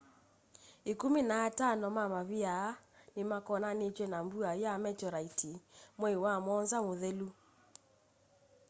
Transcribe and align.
ĩkũmĩ 0.91 1.21
na 1.29 1.35
atano 1.47 1.87
ma 1.97 2.03
mavĩa 2.13 2.51
aa 2.65 2.79
nĩmakonanitw'e 3.15 4.05
na 4.13 4.19
mbua 4.25 4.51
ya 4.63 4.71
metioraiti 4.83 5.51
mwei 5.99 6.17
wa 6.23 6.33
mũonza 6.45 6.77
muthelu 6.85 7.29